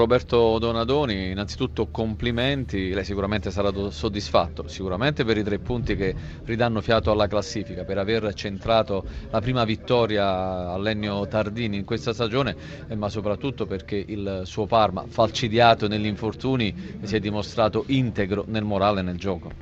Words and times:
Roberto 0.00 0.58
Donadoni, 0.58 1.28
innanzitutto 1.30 1.88
complimenti, 1.90 2.94
lei 2.94 3.04
sicuramente 3.04 3.50
sarà 3.50 3.70
soddisfatto, 3.90 4.66
sicuramente 4.66 5.26
per 5.26 5.36
i 5.36 5.42
tre 5.42 5.58
punti 5.58 5.94
che 5.94 6.14
ridanno 6.46 6.80
fiato 6.80 7.10
alla 7.10 7.26
classifica, 7.26 7.84
per 7.84 7.98
aver 7.98 8.32
centrato 8.32 9.04
la 9.28 9.40
prima 9.42 9.62
vittoria 9.64 10.70
all'Ennio 10.70 11.28
Tardini 11.28 11.76
in 11.76 11.84
questa 11.84 12.14
stagione, 12.14 12.56
eh, 12.88 12.94
ma 12.94 13.10
soprattutto 13.10 13.66
perché 13.66 14.02
il 14.06 14.40
suo 14.44 14.64
Parma, 14.64 15.04
falcidiato 15.06 15.86
negli 15.86 16.06
infortuni, 16.06 16.74
si 17.02 17.16
è 17.16 17.20
dimostrato 17.20 17.84
integro 17.88 18.44
nel 18.46 18.64
morale 18.64 19.00
e 19.00 19.02
nel 19.02 19.18
gioco. 19.18 19.52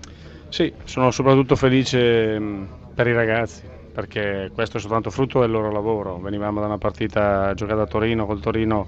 Sì, 0.51 0.73
sono 0.85 1.11
soprattutto 1.11 1.57
felice 1.57 2.39
mm, 2.39 2.65
per 2.95 3.09
i 3.09 3.13
ragazzi, 3.13 3.63
perché 3.93 4.53
questo 4.55 4.77
è 4.77 4.81
soltanto 4.81 5.11
frutto 5.11 5.41
del 5.41 5.51
loro 5.51 5.73
lavoro. 5.73 6.19
Venivamo 6.21 6.61
da 6.61 6.67
una 6.67 6.79
partita 6.79 7.53
giocata 7.55 7.83
a 7.83 7.87
Torino, 7.87 8.25
col 8.25 8.39
Torino 8.39 8.87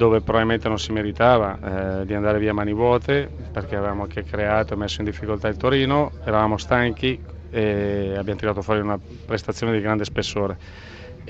dove 0.00 0.22
probabilmente 0.22 0.66
non 0.66 0.78
si 0.78 0.92
meritava 0.92 2.00
eh, 2.00 2.06
di 2.06 2.14
andare 2.14 2.38
via 2.38 2.54
mani 2.54 2.72
vuote 2.72 3.30
perché 3.52 3.76
avevamo 3.76 4.00
anche 4.04 4.24
creato 4.24 4.72
e 4.72 4.76
messo 4.78 5.02
in 5.02 5.06
difficoltà 5.06 5.46
il 5.48 5.58
Torino, 5.58 6.12
eravamo 6.24 6.56
stanchi 6.56 7.22
e 7.50 8.14
abbiamo 8.16 8.38
tirato 8.38 8.62
fuori 8.62 8.80
una 8.80 8.98
prestazione 9.26 9.74
di 9.74 9.80
grande 9.82 10.04
spessore 10.04 10.56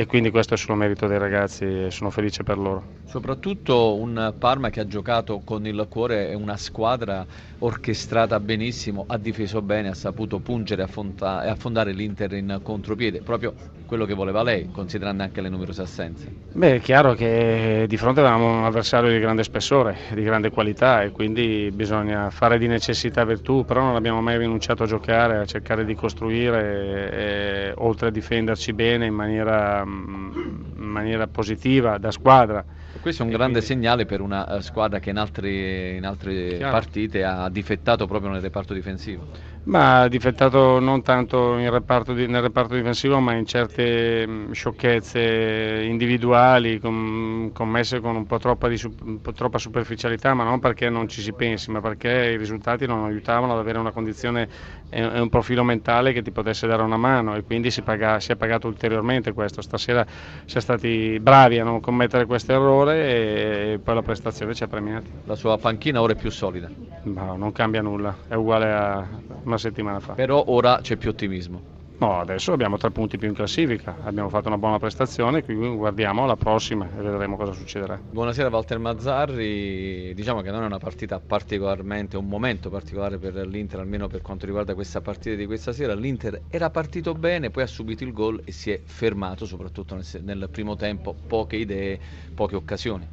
e 0.01 0.07
quindi 0.07 0.31
questo 0.31 0.55
è 0.55 0.57
solo 0.57 0.79
merito 0.79 1.07
dei 1.07 1.19
ragazzi 1.19 1.65
e 1.65 1.91
sono 1.91 2.09
felice 2.09 2.43
per 2.43 2.57
loro. 2.57 2.85
Soprattutto 3.05 3.97
un 3.97 4.33
Parma 4.39 4.71
che 4.71 4.81
ha 4.81 4.87
giocato 4.87 5.43
con 5.45 5.67
il 5.67 5.87
cuore 5.91 6.31
e 6.31 6.35
una 6.35 6.57
squadra 6.57 7.27
orchestrata 7.59 8.41
benissimo, 8.41 9.05
ha 9.07 9.19
difeso 9.19 9.61
bene, 9.61 9.89
ha 9.91 9.95
saputo 9.95 10.39
pungere 10.39 10.87
e 10.87 11.49
affondare 11.51 11.93
l'Inter 11.93 12.33
in 12.33 12.61
contropiede, 12.63 13.21
proprio 13.21 13.53
quello 13.85 14.07
che 14.07 14.15
voleva 14.15 14.45
lei, 14.45 14.71
considerando 14.73 15.25
anche 15.25 15.41
le 15.41 15.49
numerose 15.49 15.83
assenze. 15.83 16.33
Beh, 16.53 16.77
è 16.77 16.81
chiaro 16.81 17.15
che 17.15 17.87
di 17.89 17.97
fronte 17.97 18.21
avevamo 18.21 18.59
un 18.59 18.65
avversario 18.65 19.11
di 19.11 19.19
grande 19.19 19.43
spessore, 19.43 19.97
di 20.15 20.23
grande 20.23 20.51
qualità 20.51 21.03
e 21.03 21.11
quindi 21.11 21.71
bisogna 21.73 22.31
fare 22.31 22.57
di 22.59 22.69
necessità 22.69 23.25
virtù, 23.25 23.65
però 23.65 23.83
non 23.83 23.97
abbiamo 23.97 24.21
mai 24.21 24.39
rinunciato 24.39 24.85
a 24.85 24.87
giocare, 24.87 25.39
a 25.39 25.45
cercare 25.45 25.85
di 25.85 25.97
costruire, 25.97 27.11
e, 27.11 27.19
e, 27.19 27.73
oltre 27.79 28.09
a 28.09 28.11
difenderci 28.11 28.73
bene 28.73 29.07
in 29.07 29.15
maniera, 29.15 29.85
in 29.91 30.87
maniera 30.87 31.27
positiva 31.27 31.99
da 31.99 32.11
squadra. 32.11 32.65
Questo 33.01 33.23
è 33.23 33.25
un 33.25 33.31
grande 33.31 33.59
quindi... 33.59 33.67
segnale 33.67 34.05
per 34.05 34.21
una 34.21 34.57
uh, 34.57 34.61
squadra 34.61 34.99
che 34.99 35.11
in, 35.11 35.19
altri, 35.19 35.97
in 35.97 36.05
altre 36.05 36.57
Chiaro. 36.57 36.73
partite 36.73 37.25
ha 37.25 37.49
difettato 37.49 38.07
proprio 38.07 38.31
nel 38.31 38.41
reparto 38.41 38.75
difensivo. 38.75 39.29
Ma 39.63 40.01
ha 40.01 40.09
difettato 40.09 40.81
non 40.81 41.03
tanto 41.03 41.57
reparto 41.57 42.15
di, 42.15 42.27
nel 42.27 42.41
reparto 42.41 42.75
difensivo, 42.75 43.21
ma 43.21 43.35
in 43.35 43.45
certe 43.45 44.27
mh, 44.27 44.53
sciocchezze 44.53 45.83
individuali 45.87 46.81
com, 46.81 47.53
commesse 47.53 48.01
con 48.01 48.17
un 48.17 48.25
po, 48.25 48.39
di, 48.39 48.81
un 49.05 49.21
po' 49.21 49.33
troppa 49.33 49.59
superficialità, 49.59 50.33
ma 50.33 50.45
non 50.45 50.61
perché 50.61 50.89
non 50.89 51.09
ci 51.09 51.21
si 51.21 51.35
pensi, 51.35 51.71
ma 51.71 51.83
perché 51.83 52.31
i 52.33 52.37
risultati 52.39 52.87
non 52.87 53.05
aiutavano 53.05 53.53
ad 53.53 53.59
avere 53.59 53.79
una 53.79 53.93
condizione 53.93 54.49
e, 54.89 55.21
un 55.21 55.29
profilo 55.29 55.63
mentale 55.63 56.15
che 56.15 56.23
ti 56.23 56.33
potesse 56.33 56.67
dare 56.67 56.83
una 56.83 56.97
mano 56.97 57.35
e 57.37 57.45
quindi 57.45 57.71
si, 57.71 57.83
paga, 57.83 58.19
si 58.19 58.33
è 58.33 58.37
pagato 58.37 58.67
ulteriormente 58.67 59.33
questo. 59.35 59.61
Stasera 59.61 60.07
si 60.47 60.57
è 60.57 60.61
stati 60.61 61.19
bravi 61.21 61.59
a 61.59 61.65
non 61.65 61.81
commettere 61.81 62.25
questo 62.25 62.53
errore 62.53 63.75
e 63.75 63.79
poi 63.83 63.95
la 63.95 64.03
prestazione 64.03 64.55
ci 64.55 64.63
ha 64.63 64.69
premiati. 64.69 65.11
La 65.25 65.35
sua 65.35 65.59
panchina 65.59 66.01
ora 66.01 66.15
è 66.15 66.17
più 66.17 66.31
solida? 66.31 66.69
No, 67.03 67.37
non 67.37 67.53
cambia 67.53 67.83
nulla, 67.83 68.17
è 68.27 68.35
uguale 68.35 68.73
a 68.73 69.09
una 69.51 69.59
settimana 69.59 70.01
fa. 70.01 70.15
Però 70.15 70.43
ora 70.47 70.79
c'è 70.81 70.97
più 70.97 71.11
ottimismo. 71.11 71.63
No, 72.01 72.19
adesso 72.19 72.55
abbiamo 72.55 72.79
tre 72.79 72.91
punti 72.91 73.19
più 73.19 73.29
in 73.29 73.35
classifica, 73.35 73.99
abbiamo 74.05 74.31
fatto 74.31 74.49
una 74.49 74.57
buona 74.57 74.79
prestazione, 74.79 75.45
quindi 75.45 75.69
guardiamo 75.69 76.25
la 76.25 76.35
prossima 76.35 76.89
e 76.97 77.03
vedremo 77.03 77.37
cosa 77.37 77.53
succederà. 77.53 78.01
Buonasera 78.09 78.49
Walter 78.49 78.79
Mazzarri, 78.79 80.15
diciamo 80.15 80.41
che 80.41 80.51
non 80.51 80.63
è 80.63 80.65
una 80.65 80.79
partita 80.79 81.21
particolarmente, 81.21 82.17
un 82.17 82.27
momento 82.27 82.71
particolare 82.71 83.19
per 83.19 83.35
l'Inter, 83.47 83.81
almeno 83.81 84.07
per 84.07 84.23
quanto 84.23 84.47
riguarda 84.47 84.73
questa 84.73 85.03
partita 85.03 85.37
di 85.37 85.45
questa 85.45 85.75
sera. 85.75 85.93
L'Inter 85.93 86.45
era 86.49 86.71
partito 86.71 87.13
bene, 87.13 87.51
poi 87.51 87.65
ha 87.65 87.67
subito 87.67 88.03
il 88.03 88.15
gol 88.15 88.41
e 88.47 88.53
si 88.53 88.71
è 88.71 88.81
fermato, 88.83 89.45
soprattutto 89.45 89.95
nel, 89.95 90.07
nel 90.23 90.49
primo 90.51 90.77
tempo, 90.77 91.15
poche 91.27 91.57
idee, 91.57 92.01
poche 92.33 92.57
occasioni. 92.57 93.07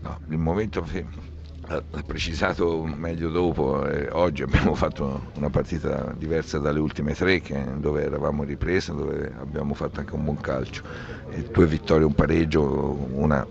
No, 0.00 0.18
il 0.28 0.38
momento 0.38 0.84
ha 1.76 2.02
precisato 2.06 2.84
meglio 2.84 3.30
dopo, 3.30 3.86
eh, 3.86 4.08
oggi 4.12 4.42
abbiamo 4.42 4.74
fatto 4.74 5.30
una 5.36 5.48
partita 5.48 6.12
diversa 6.16 6.58
dalle 6.58 6.78
ultime 6.78 7.14
tre 7.14 7.40
che, 7.40 7.64
dove 7.78 8.04
eravamo 8.04 8.42
riprese, 8.42 8.92
dove 8.94 9.32
abbiamo 9.38 9.74
fatto 9.74 10.00
anche 10.00 10.14
un 10.14 10.24
buon 10.24 10.40
calcio, 10.40 10.82
e 11.30 11.42
due 11.42 11.66
vittorie, 11.66 12.04
un 12.04 12.14
pareggio, 12.14 13.08
una 13.12 13.46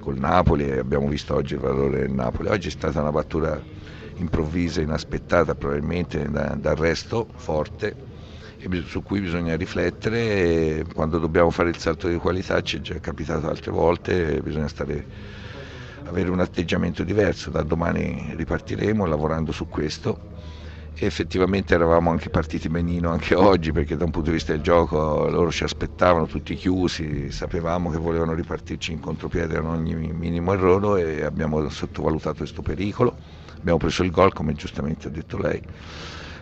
col 0.00 0.16
Napoli 0.16 0.66
e 0.66 0.78
abbiamo 0.78 1.08
visto 1.08 1.34
oggi 1.34 1.54
il 1.54 1.60
valore 1.60 2.00
del 2.00 2.10
Napoli. 2.10 2.48
Oggi 2.48 2.68
è 2.68 2.70
stata 2.70 3.00
una 3.00 3.12
battuta 3.12 3.60
improvvisa, 4.16 4.80
inaspettata 4.80 5.54
probabilmente 5.54 6.28
da, 6.30 6.56
dal 6.58 6.76
resto 6.76 7.28
forte 7.34 8.08
su 8.84 9.02
cui 9.02 9.20
bisogna 9.20 9.56
riflettere 9.56 10.18
e 10.18 10.84
quando 10.92 11.18
dobbiamo 11.18 11.50
fare 11.50 11.70
il 11.70 11.78
salto 11.78 12.08
di 12.08 12.16
qualità 12.16 12.60
ci 12.60 12.76
è 12.76 12.80
già 12.80 12.98
capitato 12.98 13.48
altre 13.48 13.70
volte, 13.70 14.40
bisogna 14.42 14.68
stare 14.68 15.06
avere 16.10 16.30
un 16.30 16.40
atteggiamento 16.40 17.02
diverso, 17.04 17.50
da 17.50 17.62
domani 17.62 18.34
ripartiremo 18.36 19.06
lavorando 19.06 19.52
su 19.52 19.68
questo. 19.68 20.24
E 20.92 21.06
effettivamente 21.06 21.72
eravamo 21.72 22.10
anche 22.10 22.28
partiti 22.30 22.68
benino 22.68 23.10
anche 23.10 23.34
oggi 23.34 23.72
perché 23.72 23.96
da 23.96 24.04
un 24.04 24.10
punto 24.10 24.28
di 24.28 24.34
vista 24.36 24.52
del 24.52 24.60
gioco 24.60 25.28
loro 25.30 25.50
ci 25.50 25.62
aspettavano 25.64 26.26
tutti 26.26 26.54
chiusi, 26.56 27.30
sapevamo 27.30 27.90
che 27.90 27.96
volevano 27.96 28.34
ripartirci 28.34 28.92
in 28.92 29.00
contropiede 29.00 29.56
ad 29.56 29.64
ogni 29.64 29.94
minimo 29.94 30.52
errore 30.52 31.18
e 31.18 31.24
abbiamo 31.24 31.66
sottovalutato 31.70 32.38
questo 32.38 32.60
pericolo, 32.60 33.16
abbiamo 33.56 33.78
preso 33.78 34.02
il 34.02 34.10
gol 34.10 34.32
come 34.32 34.52
giustamente 34.54 35.08
ha 35.08 35.10
detto 35.10 35.38
lei, 35.38 35.62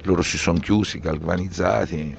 loro 0.02 0.22
si 0.22 0.38
sono 0.38 0.58
chiusi, 0.58 0.98
galvanizzati 0.98 2.16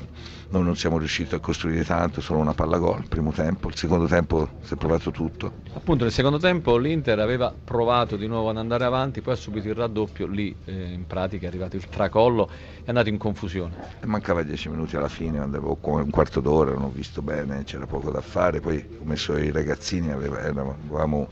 noi 0.52 0.64
non 0.64 0.76
siamo 0.76 0.98
riusciti 0.98 1.36
a 1.36 1.40
costruire 1.40 1.86
tanto, 1.86 2.22
solo 2.22 2.40
una 2.40 2.56
palla 2.56 2.80
gol 2.80 3.02
il 3.02 3.08
primo 3.08 3.32
tempo, 3.32 3.68
il 3.68 3.76
secondo 3.76 4.08
tempo 4.08 4.50
si 4.62 4.74
è 4.74 4.78
provato 4.78 5.12
tutto. 5.12 5.54
Appunto 5.74 6.04
nel 6.06 6.12
secondo 6.12 6.40
tempo 6.40 6.76
l'Inter 6.78 7.20
aveva 7.20 7.54
provato 7.64 8.16
di 8.16 8.26
nuovo 8.26 8.50
ad 8.50 8.58
andare 8.58 8.84
avanti, 8.84 9.22
poi 9.22 9.34
ha 9.34 9.38
subito 9.38 9.68
il 9.68 9.76
raddoppio, 9.76 10.26
lì 10.26 10.56
eh, 10.66 10.92
in 10.92 11.06
pratica 11.06 11.46
è 11.46 11.50
arrivato 11.50 11.76
il 11.76 11.88
tracollo, 11.88 12.50
è 12.84 12.90
andato 12.90 13.10
in 13.10 13.20
confusione. 13.20 13.76
Mancava 14.06 14.42
dieci 14.42 14.70
minuti 14.70 14.96
alla 14.96 15.08
fine, 15.08 15.38
andavo 15.38 15.78
un 15.80 16.10
quarto 16.10 16.40
d'ora, 16.40 16.72
non 16.74 16.86
ho 16.86 16.92
visto 16.92 17.22
bene, 17.22 17.64
c'era 17.64 17.86
poco 17.86 18.10
da 18.10 18.22
fare, 18.22 18.60
poi 18.60 18.84
ho 19.00 19.06
messo 19.06 19.38
i 19.38 19.52
ragazzini, 19.52 20.12
avevamo 20.12 21.28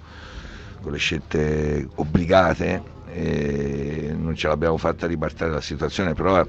con 0.79 0.91
le 0.91 0.97
scelte 1.00 1.88
obbligate 1.96 2.96
non 3.19 4.35
ce 4.35 4.47
l'abbiamo 4.47 4.78
fatta 4.78 5.07
ribaltare 5.07 5.51
la 5.51 5.61
situazione, 5.61 6.13
però 6.13 6.45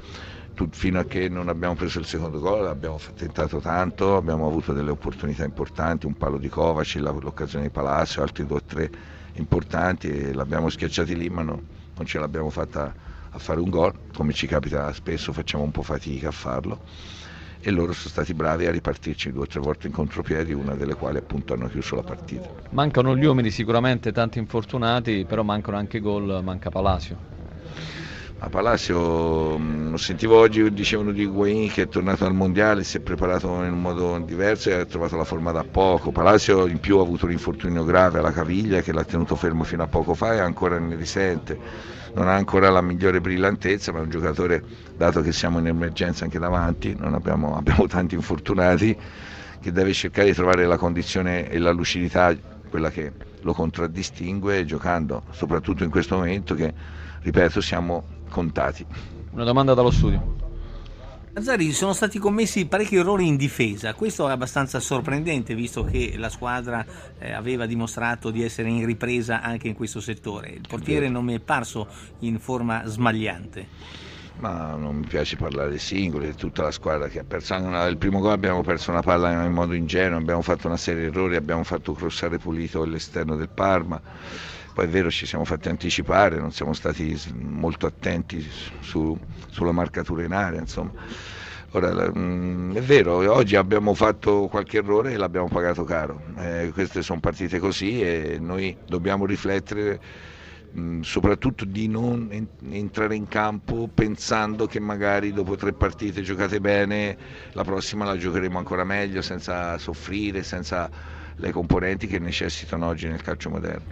fino 0.70 0.98
a 0.98 1.04
che 1.04 1.28
non 1.28 1.48
abbiamo 1.48 1.74
preso 1.76 2.00
il 2.00 2.06
secondo 2.06 2.40
gol 2.40 2.66
abbiamo 2.66 2.98
tentato 3.14 3.60
tanto, 3.60 4.16
abbiamo 4.16 4.46
avuto 4.46 4.72
delle 4.72 4.90
opportunità 4.90 5.44
importanti, 5.44 6.06
un 6.06 6.14
palo 6.16 6.36
di 6.38 6.48
Kovac, 6.48 6.94
l'occasione 6.96 7.66
di 7.66 7.70
Palazzo, 7.70 8.22
altri 8.22 8.44
due 8.44 8.56
o 8.56 8.62
tre 8.64 8.90
importanti 9.34 10.08
e 10.08 10.32
l'abbiamo 10.34 10.68
schiacciati 10.68 11.16
lì 11.16 11.28
ma 11.28 11.42
no, 11.42 11.62
non 11.94 12.06
ce 12.06 12.18
l'abbiamo 12.18 12.50
fatta 12.50 12.94
a 13.30 13.38
fare 13.38 13.60
un 13.60 13.70
gol, 13.70 13.92
come 14.12 14.32
ci 14.32 14.46
capita 14.46 14.92
spesso 14.92 15.32
facciamo 15.32 15.62
un 15.62 15.70
po' 15.70 15.82
fatica 15.82 16.28
a 16.28 16.32
farlo 16.32 16.80
e 17.60 17.70
loro 17.70 17.92
sono 17.92 18.10
stati 18.10 18.34
bravi 18.34 18.66
a 18.66 18.70
ripartirci 18.70 19.32
due 19.32 19.42
o 19.42 19.46
tre 19.46 19.60
volte 19.60 19.88
in 19.88 19.92
contropiedi, 19.92 20.52
una 20.52 20.74
delle 20.74 20.94
quali 20.94 21.18
appunto 21.18 21.54
hanno 21.54 21.66
chiuso 21.66 21.96
la 21.96 22.02
partita. 22.02 22.48
Mancano 22.70 23.16
gli 23.16 23.24
uomini 23.24 23.50
sicuramente, 23.50 24.12
tanti 24.12 24.38
infortunati, 24.38 25.24
però 25.24 25.42
mancano 25.42 25.76
anche 25.76 26.00
gol, 26.00 26.40
manca 26.42 26.70
Palacio 26.70 27.36
a 28.40 28.48
Palacio 28.48 29.58
mm, 29.58 29.94
sentivo 29.94 30.38
oggi 30.38 30.72
dicevano 30.72 31.10
di 31.10 31.22
Higuain 31.22 31.72
che 31.72 31.82
è 31.82 31.88
tornato 31.88 32.24
al 32.24 32.34
mondiale 32.34 32.84
si 32.84 32.98
è 32.98 33.00
preparato 33.00 33.48
in 33.64 33.72
un 33.72 33.80
modo 33.80 34.16
diverso 34.20 34.70
e 34.70 34.74
ha 34.74 34.84
trovato 34.84 35.16
la 35.16 35.24
forma 35.24 35.50
da 35.50 35.64
poco. 35.64 36.12
Palacio 36.12 36.68
in 36.68 36.78
più 36.78 36.98
ha 36.98 37.02
avuto 37.02 37.26
un 37.26 37.32
infortunio 37.32 37.84
grave 37.84 38.20
alla 38.20 38.30
caviglia 38.30 38.80
che 38.80 38.92
l'ha 38.92 39.02
tenuto 39.02 39.34
fermo 39.34 39.64
fino 39.64 39.82
a 39.82 39.88
poco 39.88 40.14
fa 40.14 40.34
e 40.34 40.38
ancora 40.38 40.78
ne 40.78 40.94
risente. 40.94 41.58
Non 42.14 42.28
ha 42.28 42.34
ancora 42.34 42.70
la 42.70 42.80
migliore 42.80 43.20
brillantezza 43.20 43.90
ma 43.90 43.98
è 43.98 44.02
un 44.02 44.10
giocatore 44.10 44.62
dato 44.96 45.20
che 45.20 45.32
siamo 45.32 45.58
in 45.58 45.66
emergenza 45.66 46.22
anche 46.22 46.38
davanti 46.38 46.96
abbiamo, 47.00 47.56
abbiamo 47.56 47.86
tanti 47.88 48.14
infortunati 48.14 48.96
che 49.60 49.72
deve 49.72 49.92
cercare 49.92 50.28
di 50.28 50.34
trovare 50.34 50.64
la 50.64 50.76
condizione 50.76 51.48
e 51.50 51.58
la 51.58 51.72
lucidità 51.72 52.34
quella 52.70 52.90
che 52.90 53.12
lo 53.40 53.52
contraddistingue 53.52 54.64
giocando 54.64 55.24
soprattutto 55.30 55.82
in 55.82 55.90
questo 55.90 56.16
momento 56.16 56.54
che 56.54 56.72
ripeto 57.22 57.60
siamo 57.60 58.16
contati. 58.28 58.84
Una 59.32 59.44
domanda 59.44 59.74
dallo 59.74 59.90
studio. 59.90 60.36
Azzari, 61.38 61.72
sono 61.72 61.92
stati 61.92 62.18
commessi 62.18 62.66
parecchi 62.66 62.96
errori 62.96 63.28
in 63.28 63.36
difesa, 63.36 63.94
questo 63.94 64.28
è 64.28 64.32
abbastanza 64.32 64.80
sorprendente 64.80 65.54
visto 65.54 65.84
che 65.84 66.14
la 66.16 66.30
squadra 66.30 66.84
eh, 67.16 67.32
aveva 67.32 67.64
dimostrato 67.64 68.30
di 68.30 68.42
essere 68.42 68.68
in 68.68 68.84
ripresa 68.84 69.40
anche 69.40 69.68
in 69.68 69.74
questo 69.74 70.00
settore. 70.00 70.48
Il 70.48 70.66
portiere 70.66 71.08
non 71.08 71.24
mi 71.24 71.34
è 71.34 71.38
parso 71.38 71.86
in 72.20 72.40
forma 72.40 72.84
smagliante. 72.86 73.66
Ma 74.40 74.74
non 74.74 74.96
mi 74.96 75.06
piace 75.06 75.36
parlare 75.36 75.70
di 75.70 75.78
singoli, 75.78 76.28
è 76.28 76.34
tutta 76.34 76.62
la 76.62 76.72
squadra 76.72 77.06
che 77.06 77.20
ha 77.20 77.24
perso. 77.24 77.54
Anche 77.54 77.88
il 77.88 77.98
primo 77.98 78.18
gol 78.18 78.32
abbiamo 78.32 78.62
perso 78.62 78.90
una 78.90 79.02
palla 79.02 79.44
in 79.44 79.52
modo 79.52 79.74
ingenuo, 79.74 80.18
abbiamo 80.18 80.42
fatto 80.42 80.66
una 80.66 80.76
serie 80.76 81.02
di 81.02 81.06
errori, 81.08 81.36
abbiamo 81.36 81.62
fatto 81.62 81.92
crossare 81.92 82.38
pulito 82.38 82.84
l'esterno 82.84 83.36
del 83.36 83.48
Parma 83.48 84.00
poi 84.78 84.86
è 84.86 84.90
vero 84.90 85.10
ci 85.10 85.26
siamo 85.26 85.44
fatti 85.44 85.68
anticipare, 85.68 86.38
non 86.38 86.52
siamo 86.52 86.72
stati 86.72 87.20
molto 87.34 87.86
attenti 87.86 88.48
su, 88.78 89.18
sulla 89.50 89.72
marcatura 89.72 90.22
in 90.22 90.30
area, 90.32 90.60
insomma. 90.60 90.92
Ora, 91.72 92.12
mm, 92.16 92.76
è 92.76 92.80
vero, 92.80 93.16
oggi 93.34 93.56
abbiamo 93.56 93.92
fatto 93.94 94.46
qualche 94.46 94.78
errore 94.78 95.12
e 95.12 95.16
l'abbiamo 95.16 95.48
pagato 95.48 95.82
caro. 95.82 96.22
Eh, 96.36 96.70
queste 96.72 97.02
sono 97.02 97.18
partite 97.18 97.58
così 97.58 98.00
e 98.02 98.38
noi 98.40 98.76
dobbiamo 98.86 99.26
riflettere 99.26 100.00
mm, 100.78 101.00
soprattutto 101.00 101.64
di 101.64 101.88
non 101.88 102.28
en- 102.30 102.48
entrare 102.70 103.16
in 103.16 103.26
campo 103.26 103.88
pensando 103.92 104.66
che 104.66 104.78
magari 104.78 105.32
dopo 105.32 105.56
tre 105.56 105.72
partite 105.72 106.22
giocate 106.22 106.60
bene, 106.60 107.18
la 107.50 107.64
prossima 107.64 108.04
la 108.04 108.16
giocheremo 108.16 108.56
ancora 108.58 108.84
meglio, 108.84 109.22
senza 109.22 109.76
soffrire, 109.78 110.44
senza 110.44 110.88
le 111.34 111.50
componenti 111.50 112.06
che 112.06 112.20
necessitano 112.20 112.86
oggi 112.86 113.08
nel 113.08 113.22
calcio 113.22 113.50
moderno. 113.50 113.86